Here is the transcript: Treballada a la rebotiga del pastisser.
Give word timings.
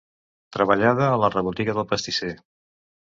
Treballada 0.55 1.05
a 1.09 1.19
la 1.25 1.31
rebotiga 1.35 1.77
del 1.81 1.89
pastisser. 1.93 2.33